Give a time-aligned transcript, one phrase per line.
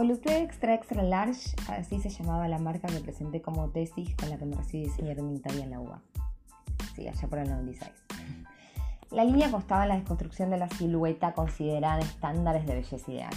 [0.00, 4.38] Volupté Extra Extra Large, así se llamaba la marca que presenté como tesis con la
[4.38, 6.00] que me recibí diseñador militar en la UBA.
[6.96, 7.90] Sí, allá por el 96.
[9.10, 13.34] La línea constaba en la desconstrucción de la silueta considerada estándares de belleza ideal.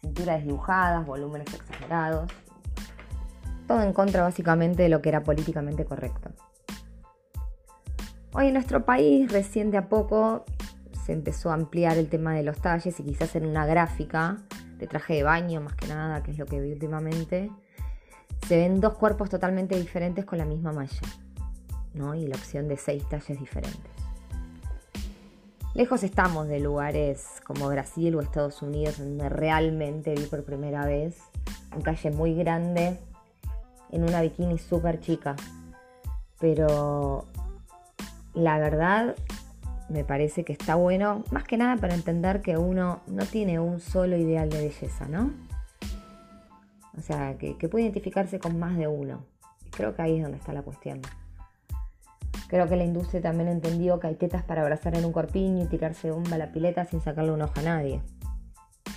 [0.00, 2.32] Cinturas desdibujadas, volúmenes exagerados.
[3.68, 6.30] Todo en contra básicamente de lo que era políticamente correcto.
[8.32, 10.46] Hoy en nuestro país, recién de a poco,
[11.06, 14.38] se empezó a ampliar el tema de los talles y quizás en una gráfica
[14.78, 17.50] de traje de baño más que nada, que es lo que vi últimamente,
[18.46, 21.00] se ven dos cuerpos totalmente diferentes con la misma malla,
[21.94, 22.14] ¿no?
[22.14, 23.94] Y la opción de seis talles diferentes.
[25.74, 31.16] Lejos estamos de lugares como Brasil o Estados Unidos, donde realmente vi por primera vez
[31.74, 33.00] un talle muy grande
[33.90, 35.34] en una bikini súper chica.
[36.38, 37.24] Pero
[38.34, 39.16] la verdad
[39.88, 43.80] me parece que está bueno, más que nada para entender que uno no tiene un
[43.80, 45.32] solo ideal de belleza, ¿no?
[46.96, 49.24] O sea, que, puede identificarse con más de uno.
[49.70, 51.00] Creo que ahí es donde está la cuestión.
[52.48, 55.66] Creo que la industria también entendió que hay tetas para abrazar en un corpiño y
[55.66, 58.00] tirarse bomba a la pileta sin sacarle un ojo a nadie.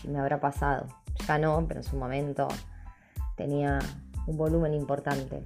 [0.03, 0.87] Y me habrá pasado.
[1.27, 2.47] Ya no, pero en su momento
[3.35, 3.79] tenía
[4.27, 5.43] un volumen importante.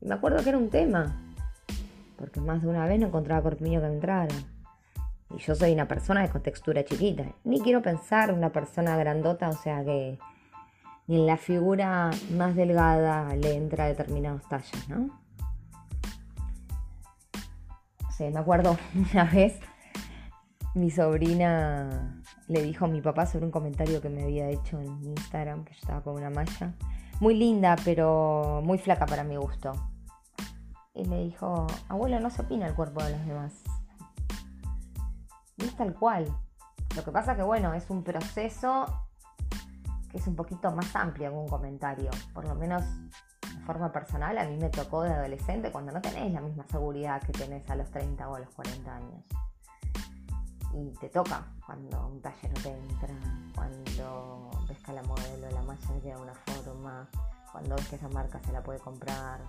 [0.00, 1.22] Y me acuerdo que era un tema,
[2.18, 4.34] porque más de una vez no encontraba corpiño que entrara.
[5.34, 7.24] Y yo soy una persona de contextura chiquita.
[7.44, 10.18] Ni quiero pensar una persona grandota, o sea que
[11.06, 15.10] ni en la figura más delgada le entra determinados tallos, ¿no?
[18.16, 18.78] Sí, me acuerdo
[19.12, 19.58] una vez
[20.74, 25.04] mi sobrina le dijo a mi papá sobre un comentario que me había hecho en
[25.04, 26.74] Instagram, que yo estaba con una malla.
[27.20, 29.72] Muy linda, pero muy flaca para mi gusto.
[30.94, 33.62] Y le dijo, abuelo, no se opina el cuerpo de los demás.
[35.56, 36.26] Y es tal cual.
[36.96, 38.86] Lo que pasa que, bueno, es un proceso
[40.10, 42.10] que es un poquito más amplio en un comentario.
[42.32, 42.84] Por lo menos
[43.64, 47.32] forma personal, a mí me tocó de adolescente cuando no tenés la misma seguridad que
[47.32, 49.24] tenés a los 30 o a los 40 años.
[50.72, 53.14] Y te toca cuando un taller no te entra,
[53.54, 57.08] cuando ves que la modelo, la malla de una forma,
[57.52, 59.40] cuando ves que esa marca se la puede comprar.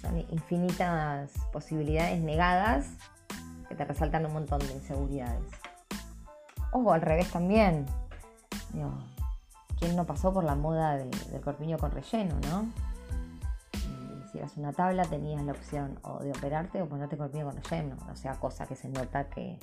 [0.00, 2.86] son infinitas posibilidades negadas
[3.68, 5.50] que te resaltan un montón de inseguridades.
[6.72, 7.86] O al revés también
[9.92, 11.10] no pasó por la moda del,
[11.42, 12.72] corpiño con relleno, no?
[14.30, 17.96] Si eras una tabla tenías la opción o de operarte o ponerte corpiño con relleno,
[18.10, 19.58] o sea, cosa que se nota que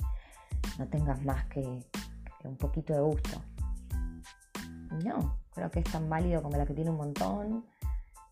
[0.78, 1.84] no tengas más que,
[2.44, 3.42] un poquito de gusto.
[5.04, 7.66] No, creo que es tan válido como la que tiene un montón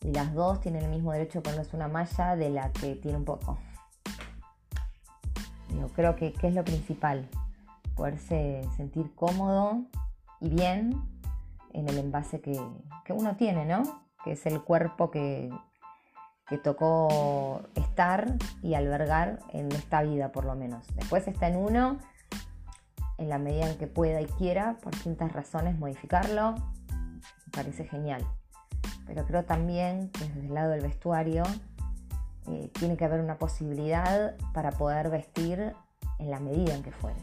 [0.01, 3.19] y las dos tienen el mismo derecho a ponerse una malla de la que tiene
[3.19, 3.59] un poco.
[5.79, 7.29] Yo creo que, que es lo principal,
[7.95, 9.83] poderse sentir cómodo
[10.41, 11.03] y bien
[11.73, 12.59] en el envase que,
[13.11, 13.83] uno tiene, ¿no?
[14.25, 15.51] Que es el cuerpo que,
[16.47, 20.87] que tocó estar y albergar en esta vida, por lo menos.
[20.95, 21.99] Después está en uno,
[23.19, 26.55] en la medida en que pueda y quiera, por distintas razones, modificarlo.
[26.55, 28.25] Me parece genial.
[29.07, 31.43] Pero creo también que desde el lado del vestuario
[32.49, 35.75] eh, tiene que haber una posibilidad para poder vestir
[36.19, 37.21] en la medida en que fuere.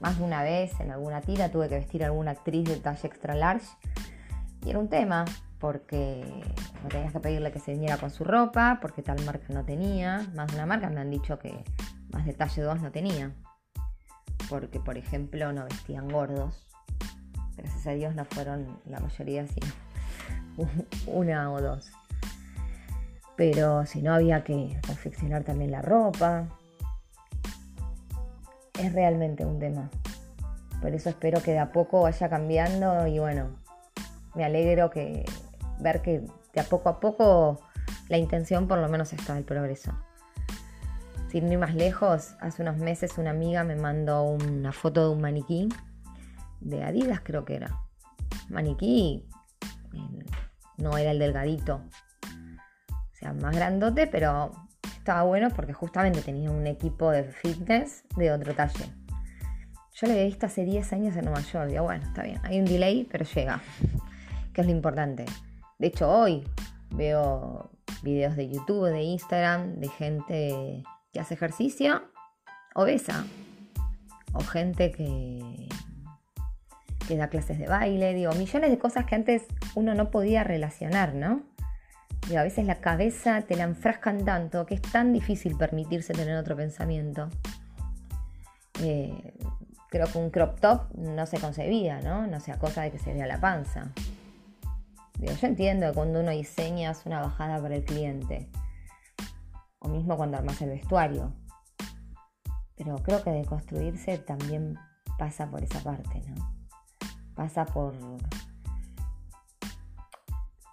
[0.00, 3.08] Más de una vez en alguna tira tuve que vestir a alguna actriz de talle
[3.08, 3.66] extra large
[4.64, 5.24] y era un tema
[5.58, 6.24] porque
[6.82, 10.26] no tenías que pedirle que se viniera con su ropa, porque tal marca no tenía.
[10.34, 11.64] Más de una marca me han dicho que
[12.12, 13.32] más de talle 2 no tenía.
[14.48, 16.68] Porque, por ejemplo, no vestían gordos.
[17.56, 19.66] Gracias a Dios no fueron la mayoría, sino
[21.06, 21.90] una o dos.
[23.38, 26.48] Pero si no, había que confeccionar también la ropa
[28.80, 29.88] es realmente un tema.
[30.82, 33.50] Por eso espero que de a poco vaya cambiando y bueno,
[34.34, 35.24] me alegro que
[35.78, 37.60] ver que de a poco a poco
[38.08, 39.92] la intención por lo menos está el progreso.
[41.30, 45.20] Sin ir más lejos, hace unos meses una amiga me mandó una foto de un
[45.20, 45.68] maniquí
[46.58, 47.78] de Adidas creo que era.
[48.48, 49.28] Maniquí
[49.94, 50.24] eh,
[50.76, 51.82] no era el delgadito,
[53.18, 54.52] sea, más grandote, pero
[54.84, 58.84] estaba bueno porque justamente tenía un equipo de fitness de otro talle.
[59.94, 61.68] Yo lo había visto hace 10 años en Nueva York.
[61.68, 63.60] Digo, bueno, está bien, hay un delay, pero llega.
[64.52, 65.24] Que es lo importante.
[65.78, 66.48] De hecho, hoy
[66.90, 67.70] veo
[68.02, 70.82] videos de YouTube, de Instagram, de gente
[71.12, 72.02] que hace ejercicio
[72.74, 73.24] obesa.
[74.32, 75.68] O gente que,
[77.08, 78.14] que da clases de baile.
[78.14, 81.42] Digo, millones de cosas que antes uno no podía relacionar, ¿no?
[82.30, 86.36] Y a veces la cabeza te la enfrascan tanto que es tan difícil permitirse tener
[86.36, 87.28] otro pensamiento.
[88.82, 89.34] Eh,
[89.88, 92.26] creo que un crop top no se concebía, ¿no?
[92.26, 93.92] No sea cosa de que se vea la panza.
[95.18, 98.50] yo entiendo que cuando uno diseña es una bajada para el cliente.
[99.78, 101.32] O mismo cuando armas el vestuario.
[102.76, 104.76] Pero creo que de construirse también
[105.18, 106.52] pasa por esa parte, ¿no?
[107.34, 107.94] Pasa por...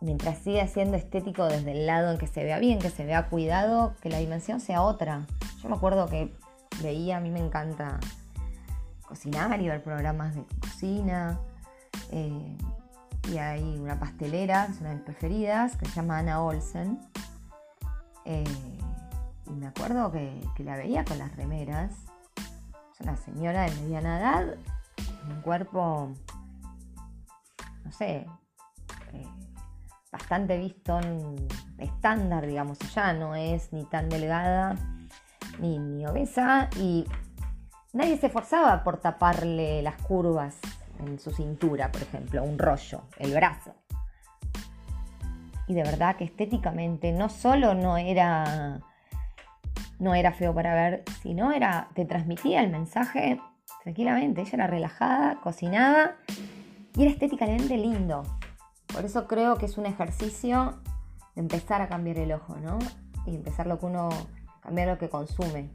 [0.02, 3.30] Mientras siga siendo estético desde el lado en que se vea bien, que se vea
[3.30, 5.26] cuidado, que la dimensión sea otra.
[5.62, 6.36] Yo me acuerdo que
[6.82, 8.00] veía, a mí me encanta
[9.08, 11.40] cocinar y ver programas de cocina.
[12.12, 12.58] Eh,
[13.32, 17.00] y hay una pastelera, es una de mis preferidas, que se llama Ana Olsen.
[18.26, 18.44] Eh,
[19.48, 21.92] y me acuerdo que, la veía con las remeras.
[22.94, 24.56] Es una señora de mediana edad,
[25.30, 26.14] un cuerpo,
[27.84, 28.26] no sé,
[29.14, 29.28] eh,
[30.16, 31.00] bastante visto
[31.78, 34.76] estándar, digamos, ya no es ni tan delgada
[35.60, 37.06] ni, ni obesa y
[37.92, 40.56] nadie se esforzaba por taparle las curvas
[41.00, 43.76] en su cintura, por ejemplo, un rollo, el brazo.
[45.68, 48.80] Y de verdad que estéticamente no solo no era
[50.00, 53.40] no era feo para ver, sino era, te transmitía el mensaje
[53.84, 54.42] tranquilamente.
[54.42, 56.12] Ella era relajada, cocinaba
[56.96, 58.24] y era estéticamente lindo.
[58.96, 60.76] Por eso creo que es un ejercicio
[61.36, 62.80] de empezar a cambiar el ojo, ¿no?
[63.26, 64.08] Y empezar lo que uno,
[64.62, 65.70] cambiar lo que consume,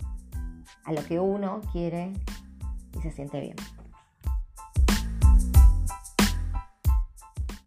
[0.85, 2.15] a lo que uno quiere
[2.97, 3.57] y se siente bien.